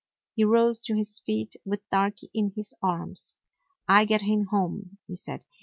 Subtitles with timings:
[0.33, 3.37] He rose to his feet with Darky in his arms.
[3.87, 5.43] "I get him home," he said.